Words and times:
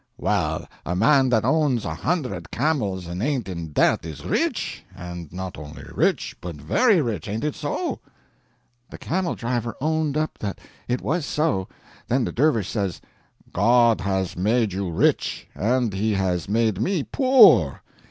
"Well, 0.17 0.67
a 0.83 0.95
man 0.95 1.29
that 1.29 1.45
owns 1.45 1.85
a 1.85 1.93
hundred 1.93 2.49
camels 2.49 3.05
and 3.05 3.21
ain't 3.21 3.47
in 3.47 3.67
debt 3.71 4.03
is 4.03 4.25
rich—and 4.25 5.31
not 5.31 5.59
only 5.59 5.83
rich, 5.93 6.35
but 6.41 6.55
very 6.55 6.99
rich. 7.03 7.27
Ain't 7.27 7.43
it 7.43 7.53
so?" 7.53 7.99
The 8.89 8.97
camel 8.97 9.35
driver 9.35 9.75
owned 9.79 10.17
up 10.17 10.39
that 10.39 10.57
it 10.87 11.01
was 11.03 11.23
so. 11.27 11.67
Then 12.07 12.23
the 12.25 12.31
dervish 12.31 12.71
says: 12.71 12.99
"God 13.53 14.01
has 14.01 14.35
made 14.35 14.73
you 14.73 14.89
rich, 14.89 15.47
and 15.53 15.93
He 15.93 16.15
has 16.15 16.49
made 16.49 16.81
me 16.81 17.03
poor. 17.03 17.83